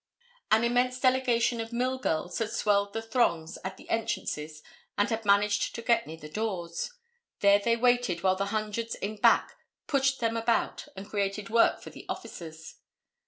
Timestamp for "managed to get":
5.25-6.07